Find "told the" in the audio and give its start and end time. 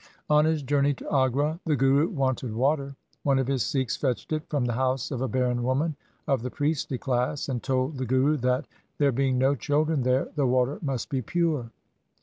7.61-8.05